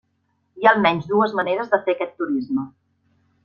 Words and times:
Hi 0.61 0.67
ha 0.69 0.71
almenys 0.75 1.05
dues 1.11 1.37
maneres 1.41 1.71
de 1.77 1.81
fer 1.85 1.95
aquest 1.97 2.19
turisme. 2.23 2.69